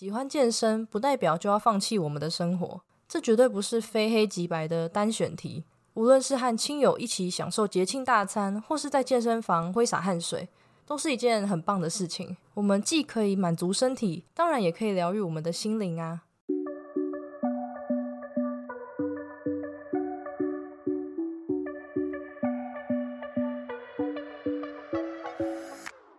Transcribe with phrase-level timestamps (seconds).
[0.00, 5.62] 喜欢健身不代表就要放弃我们的生活，这绝对不是非黑即白的单选题。
[5.92, 10.48] 无论是和亲友一起享受节庆大餐，或是在健身房挥洒汗水，
[10.86, 12.34] 都是一件很棒的事情。
[12.54, 16.22] 我们既可以满足身体，当然也可以疗愈我们的心灵啊。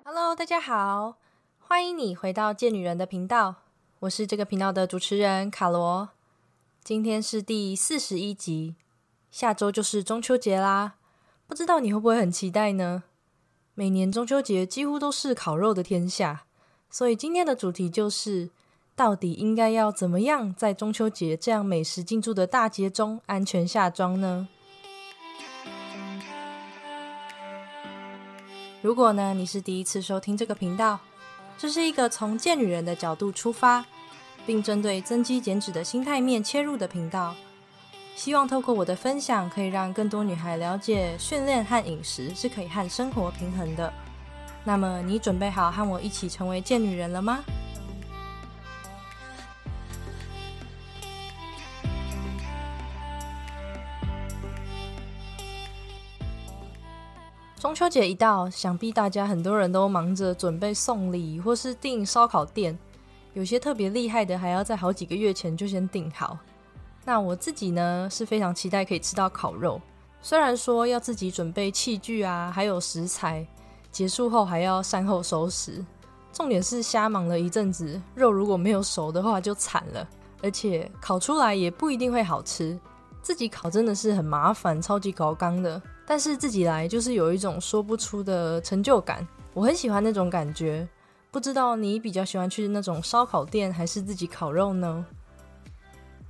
[0.03, 1.15] Hello，大家好，
[1.57, 3.60] 欢迎你回到贱女人的频道，
[4.01, 6.09] 我是这个频道的主持人卡罗。
[6.83, 8.75] 今天是第四十一集，
[9.29, 10.95] 下周就是中秋节啦，
[11.45, 13.03] 不知道你会不会很期待呢？
[13.75, 16.45] 每年中秋节几乎都是烤肉的天下，
[16.89, 18.49] 所以今天的主题就是，
[18.95, 24.47] 到底应该要怎么样在中秋节这样美食进驻的大节中安全下庄呢？
[28.81, 31.01] 如果呢，你是第一次收听这个频道，
[31.55, 33.85] 这是一个从贱女人的角度出发，
[34.45, 37.35] 并针对增肌减脂的心态面切入的频道。
[38.15, 43.91] 希望透过我的分享，可以让更多女孩了解训练和饮食是可以和生活平衡的。
[44.63, 47.39] 那么，你准备好和我一起成为贱女人了吗？
[57.57, 62.77] 中秋节一到，想必大家很多人都忙着准备送礼，或是订烧烤店。
[63.33, 66.37] 有些特别厉害的，还要在好几个月前就先订好。
[67.05, 69.81] 那我自己呢，是非常期待可以吃到烤肉。
[70.21, 73.45] 虽然说要自己准备器具啊，还有食材，
[73.91, 75.83] 结束后还要善后收拾。
[76.31, 80.07] 重点是瞎忙了一阵子，肉如果没有熟的话就惨了，
[80.43, 82.79] 而且烤出来也不一定会好吃。
[83.21, 85.81] 自己烤真的是很麻烦，超级高刚的。
[86.05, 90.87] 但是自己来就是有一种说不出的成就感，我很喜欢那种感觉。
[91.31, 95.05] 不知道你比较喜欢去那种烧烤店，还是自己烤肉呢？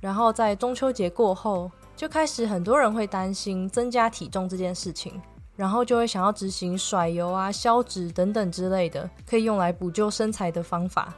[0.00, 5.20] 然后在中秋节过后，就开始很多人会担心增加体重这件事情，
[5.56, 11.12] 然后就会想要执行甩油啊、消脂等等之类的，可以用来补救身材的方法。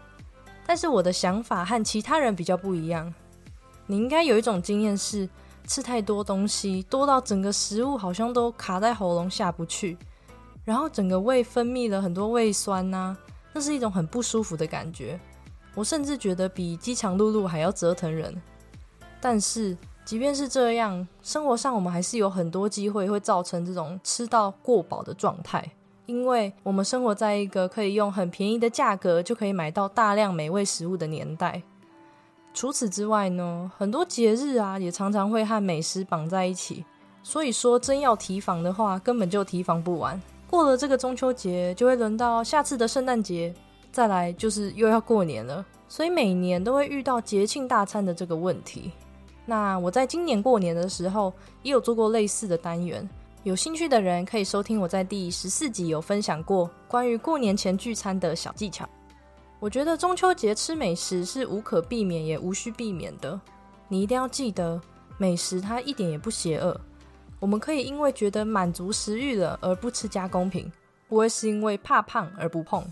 [0.67, 3.13] 但是我的想法和其他人比较不一样。
[3.87, 5.29] 你应该有一种经验是。
[5.67, 9.97] 吃太多东西，多到整个食物好像都卡在喉咙下不去，
[10.63, 13.17] 然后整个胃分泌了很多胃酸呐，
[13.55, 15.19] 那是一种很不舒服的感觉。
[15.75, 18.41] 我甚至觉得比饥肠辘辘还要折腾人。
[19.21, 25.67] 但是即便是这样，生活上我们还是有很多机会会造成这种吃到过饱的状态，
[26.05, 31.63] 因为我们生活在一个可以用很便宜的价格就可以买到大量美味食物的年代。
[32.53, 36.85] 除此之外呢，很多节日啊也常常会和美食绑在一起，
[37.23, 40.21] 所以说真要提防的话，根本就提防不完。
[40.49, 43.53] 过了这个中秋节，就会轮到下次的圣诞节，
[43.91, 48.93] 再来就是又要过年了，所以每年都会遇到节庆大餐的这个问题。
[49.47, 51.33] 那我在今年过年的时候
[51.63, 53.09] 也有做过类似的单元，
[53.43, 58.89] 有兴趣的人可以收听我在第十四集有分享过关于过年前聚餐的小技巧。
[59.61, 63.39] 我觉得中秋节吃美食是无可避免也无需避免的。
[63.89, 64.81] 你一定要记得，
[65.19, 66.79] 美食它一点也不邪恶。
[67.45, 70.73] 我们可以因为觉得满足食欲了而不吃加工品，
[71.07, 72.83] 不会是因为怕胖而不碰。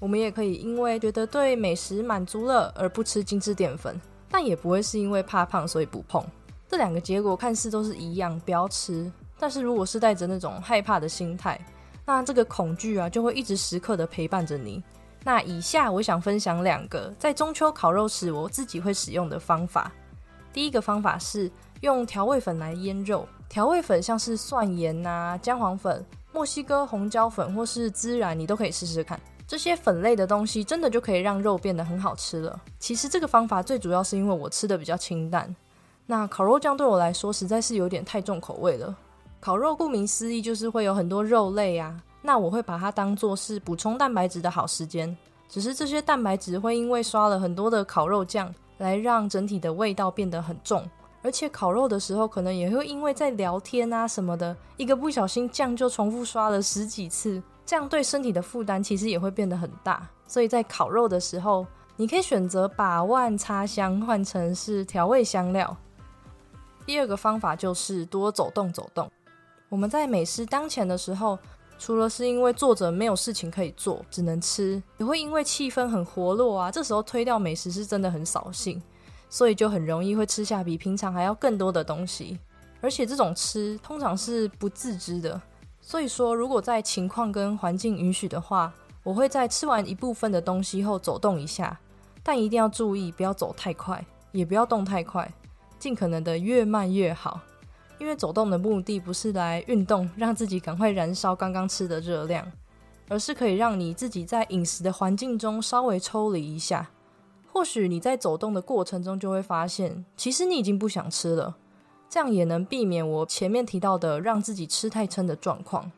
[0.00, 6.26] 我们也可以因为觉得对美食满足了而不吃精致淀粉，但也不会是因为怕胖所以不碰。
[6.68, 9.08] 这两个结果看似都是一样，不要吃。
[9.38, 11.64] 但是如果是带着那种害怕的心态，
[12.04, 14.82] 那这个恐惧啊就会一直时刻的陪伴着你。
[15.22, 19.92] 那以下我想分享两个在中秋烤肉时我自己会使用的方法。
[20.52, 21.48] 第一个方法是
[21.82, 29.20] 用调味粉来腌肉，调味粉像是蒜盐呐、姜黄粉、墨西哥红椒粉或是孜然，你都可以试试看。
[29.44, 32.60] 这些粉类的东西真的就可以让肉变得很好吃了。
[32.78, 35.52] 其实这个方法最主要是因为我吃的比较清淡，
[36.06, 38.96] 那烤肉酱对我来说实在是有点太重口味了。
[39.40, 42.00] 烤肉顾名思义就是会有很多肉类啊。
[42.22, 45.16] 那我会把它当做是补充蛋白质的好时间，
[45.48, 50.88] 只是这些蛋白质会因为刷了很多的烤肉酱，来让整体的味道变得很重，
[51.22, 60.08] 而且烤肉的时候可能也会因为在聊天啊什么的，一个不小心酱就重复刷了十几次，这样对身体的负担其实也会变得很大。
[60.26, 65.76] 所以在烤肉的时候，你可以选择把万擦香换成是调味香料。
[66.86, 69.10] 第二个方法就是多走动走动。
[69.68, 71.38] 我们在美食当前的时候。
[71.82, 78.78] 除了是因为坐着没有事情可以做，只能吃，也会因为气氛很活络啊，这时候推掉美食是真的很扫兴，
[79.30, 82.38] 所以就很容易会吃下比平常还要更多的东西，
[82.82, 85.40] 而且这种吃通常是不自知的。
[85.80, 91.78] 所以说，如果在情况跟环境允许的话，我会在吃完一部分的东西后走动一下，
[92.22, 95.32] 但一定要注意，不要走太快，也不要动太快，
[95.78, 97.40] 尽可能的越慢越好。
[97.98, 102.46] 因为走动的目的不是来运动，让自己赶快燃烧刚刚吃的热量，
[103.08, 106.90] 而是可以让你自己在饮食的环境中稍微抽离一下。
[107.60, 111.54] 或许你在走动的过程中就会发现，其实你已经不想吃了，
[112.08, 115.92] 这样也能避免我前面提到的让自己吃太撑的状况。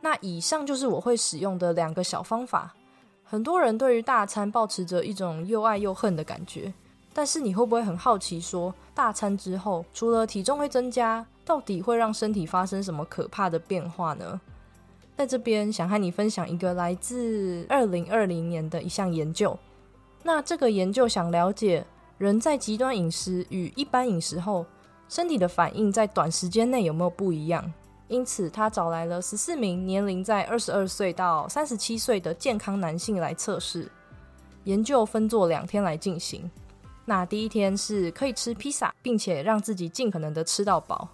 [0.00, 2.72] 那以上就是我会使用的两个小方法。
[3.24, 6.72] 很多人对于大餐保持着一种又爱又恨的感觉，
[7.12, 11.26] 但是你会不会很好奇，说大餐之后除了体重会增加？
[11.44, 14.40] 到底会让身体发生什么可怕的变化呢？
[15.16, 19.58] 在这边想和你分享一个来自二零二零年的一项研究。
[20.22, 21.84] 那这个研究想了解
[22.18, 24.66] 人在极端饮食与一般饮食后，
[25.08, 27.72] 身体的反应在短时间内有没有不一样？
[28.08, 33.90] 因此，他找来了十四名年龄在二十二岁到三十七岁的健康男性来测试。
[34.64, 36.50] 研究分作两天来进行。
[37.04, 41.08] 那第一天是可以吃披萨，并且让自己尽可能的吃到饱。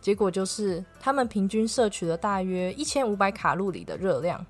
[0.00, 4.44] 结果就是，他们平均摄取了大约一千五百卡路里的热量。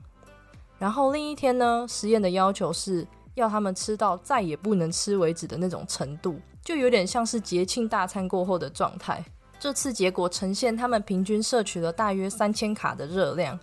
[0.79, 3.07] 然后另一天呢，实验的要求是
[3.37, 9.25] 要他们吃到再也不能吃为止的那种程度，就有点像是节庆大餐过后的状态。
[9.61, 13.59] 这次结果呈现，他们平均摄取了大约三千卡的热量，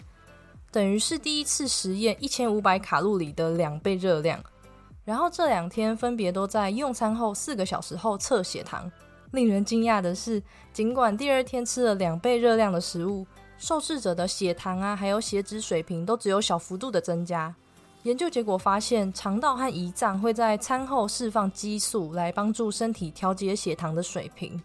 [0.71, 4.41] 等于是第一次实验一千五百卡路里的两倍热量。
[5.03, 8.89] 然后这两天分别都在用餐后四个小时后测血糖。
[9.31, 10.41] 令人惊讶的是，
[10.71, 13.25] 尽管第二天吃了两倍热量的食物，
[13.57, 17.53] 受试者的血糖啊，还有血脂水平都只有小幅度的增加。
[18.03, 24.61] 研究结果发现，肠道和胰脏会在餐后释放激素来帮助身体调节血糖的水平，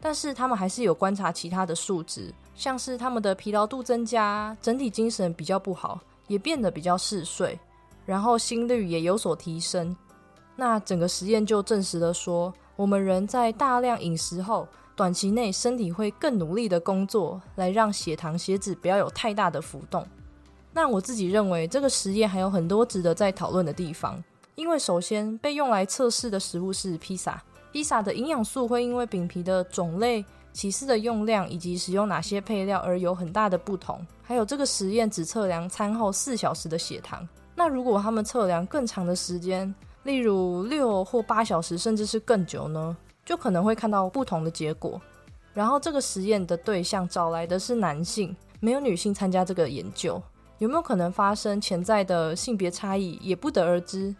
[0.00, 7.56] 但是他们还是有观察其他的数值，像是他们的疲劳度增加，整体精神比较不好，也变得比较嗜睡，
[8.04, 9.96] 然后心率也有所提升。
[10.56, 12.52] 那整个实验就证实了说。
[12.76, 14.66] 我们人在大量饮食后，
[14.96, 20.02] 短期内身体会更努力的工作，来让血糖、血脂不要有太大的浮动。
[20.72, 24.22] 那我自己认为，这个实验还有很多值得再讨论的地方。
[24.54, 34.06] 因为首先被用来测试的食物是披萨，披萨的营养素会因为饼皮的种类、起司的用量以及使用哪些配料而有很大的不同。
[34.22, 39.74] 还有这个实验只测量餐后四小时的血糖，那如果他们测量更长的时间？
[40.04, 44.98] 例如六或八小时，甚至是更久呢，就可能会看到不同的结果。
[45.52, 50.20] 然后这个实验的对象找来的是男性，没有女性参加这个研究，
[50.60, 54.14] 有没有可能发生潜在的性别差异也不得而知。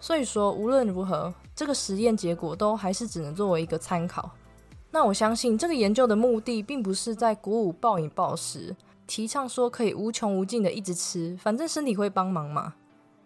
[0.00, 4.30] 所以说，无论如何，这个实验结果都还是只能作为一个参考。
[4.90, 8.74] 那我相信这个研究的目的，并不是在鼓舞暴饮暴食，
[9.06, 12.74] 提倡说可以无穷无尽的一直吃，反正身体会帮忙嘛。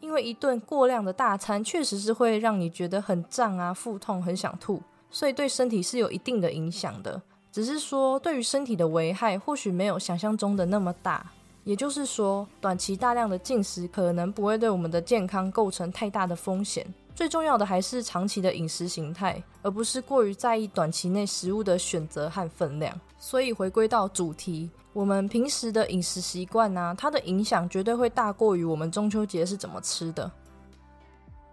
[0.01, 7.21] 因为一顿过量的大餐确实是会让你觉得很胀啊、腹痛、很想吐，所以对身体是有一定的影响的。
[7.51, 11.33] 只是说，对于身体的危害或许没有想象中的那么大。
[11.65, 16.87] 也就是说，短期大量的进食可能不会对我们的健康构成太大的风险。
[17.15, 22.99] 最重要的还是长期的饮食形态，而不是过于在意短期内食物的选择和分量。
[23.19, 24.71] 所以回归到主题。
[24.93, 30.29] 我们平时的饮食习惯呢，它的影响绝对会大过于我们中秋节是怎么吃的。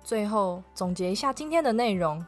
[0.04, 2.26] 最后总结一下今天的内容：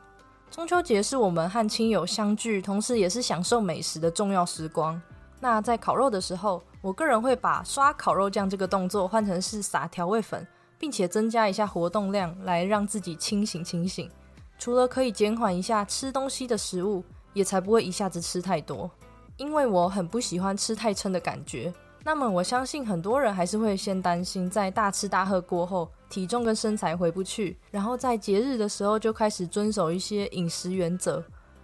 [0.52, 5.02] 中秋节是我们和亲友相聚，同时也是享受美食的重要时光。
[5.40, 10.46] 那在烤肉的时候，我个人会把刷烤肉酱这个动作换成是撒调味粉，
[10.78, 14.10] 并且增加一下活动量，来让自己清醒清醒。
[14.58, 17.02] 除了可以减缓一下吃东西的食物，
[17.34, 18.92] 也才不会一下子吃太多。
[19.38, 31.24] 因为我很不喜欢吃太撑的感觉，那么我相信很多人还是会先担心在大吃大喝过后体重跟身材回不去，然后在节日的时候就开始遵守一些饮食原则，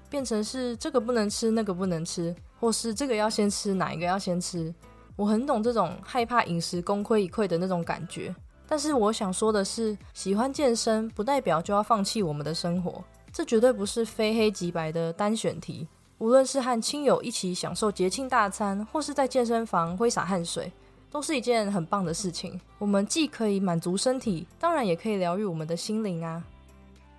[0.09, 2.33] 变成是这个不能吃那个不能吃，
[2.65, 4.73] 或是这个要先吃哪一个要先吃。
[5.15, 8.35] 我很懂这种害怕饮食功亏一篑的那种感觉，
[8.67, 15.87] 但是我想说的是，喜欢健身不代表就要放弃我们的生活，这绝对不是非黑即白的单选题。
[16.17, 20.71] 无论是和亲友一起享受节庆大餐，或是在健身房挥洒汗水，
[21.11, 22.59] 都是一件很棒的事情。
[22.79, 26.43] 我们既可以满足身体，当然也可以疗愈我们的心灵啊。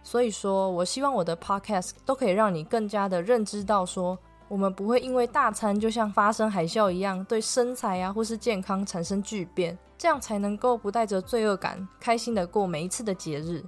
[0.03, 13.63] 所以说，我希望我的 podcast 都可以让你更加的认知到，说我们不会因为大餐就像发生海啸一样，对身材啊或是健康产生巨变，这样才能够不带着罪恶感，开心的过每一次的节日。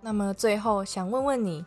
[0.00, 1.64] 那么最后想问问你。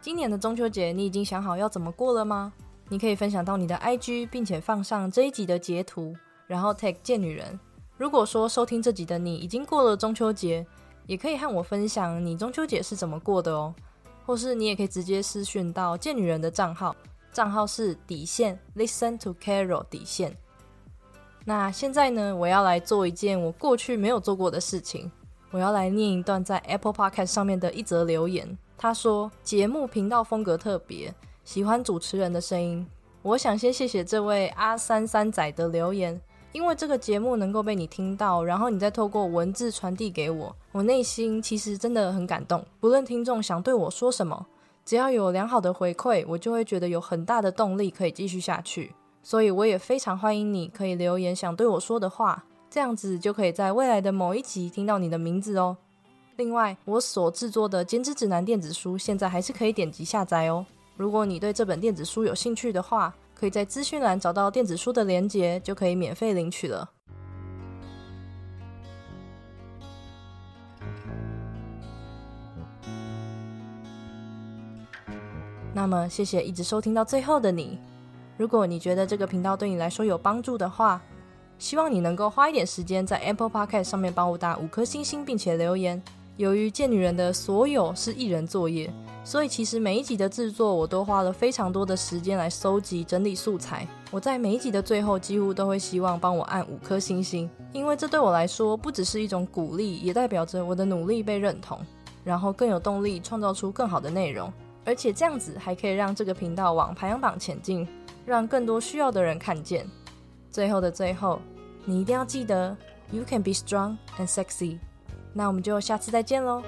[0.00, 2.52] 今年的中秋节，你已经想好要怎么过了吗？
[2.88, 6.12] 你可以分享到你的 IG，并且放上这一集的截图，
[6.48, 7.56] 然后 tag 贱女人。
[7.96, 10.66] 如果说收听这集的你已经过了中秋节，
[11.06, 13.72] 也可以和我分享你中秋节是怎么过的哦。
[14.26, 16.96] 或是你也可以直接私讯到贱女人的账号，
[17.32, 20.36] 账号是底线 Listen to Carol 底线。
[21.44, 25.10] 那现在呢，我要来做一件我过去没有做过的事情，
[25.50, 28.56] 我要来念一段在 Apple Podcast 上面的一则留言。
[28.76, 32.86] 他说：“节目频道风格特别，喜欢主持人的声音。”
[33.22, 36.20] 我想先谢谢这位阿三三仔的留言。
[36.52, 42.62] 因为这个节目能够被你听到，然后你再透过文字传递给我，我内心其实真的很感动。
[42.78, 44.46] 不论听众想对我说什么，
[44.84, 48.94] 只要有良好的回馈，我就会觉得有很大的动力可以继续下去。
[49.22, 55.76] 所以我也非常欢迎你可以留言想对我说的话，这样子就可以在未来的某一集听到你的名字哦。
[56.36, 60.66] 另外，我所制作的减脂指南电子书现在还是可以点击下载哦。
[60.96, 66.90] 如果你对这本电子书有兴趣的话，可以在资讯栏找到电子书的链接，就可以免费领取了。
[75.74, 77.78] 那么，谢谢一直收听到最后的你。
[78.36, 81.00] 如果你觉得这个频道对你来说有帮助的话，
[81.58, 86.02] 希望你能够花一点时间在 Apple Podcast 上面帮我打五颗星星，并且留言。
[86.36, 88.92] 由于贱女人的所有是艺人作业。
[89.24, 93.86] 所以其实每一集的制作，我都花了非常多的时间来收集整理素材。
[94.10, 101.78] 我在每一集的最后，几乎都会希望帮我按五颗星星，因为这对我来说不只是一种鼓励，也代表着我的努力被认同，
[102.24, 104.52] 然后更有动力创造出更好的内容。
[104.84, 107.86] 而且这样子还可以让这个频道往排行榜前进，
[108.26, 109.86] 让更多需要的人看见。
[110.50, 111.40] 最后的最后，
[111.84, 112.76] 你一定要记得
[113.10, 114.78] ，You can be strong and sexy。
[115.32, 116.62] 那我们就下次再见喽。